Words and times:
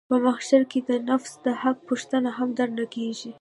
په 0.09 0.15
محشر 0.25 0.61
کښې 0.71 0.79
د 0.89 0.91
نفس 1.09 1.31
د 1.45 1.47
حق 1.61 1.77
پوښتنه 1.89 2.29
هم 2.37 2.49
درنه 2.57 2.85
کېږي. 2.95 3.29